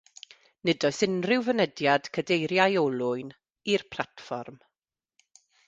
[0.67, 3.31] Nid oes unrhyw fynediad cadeiriau olwyn
[3.75, 4.61] i'r platfform.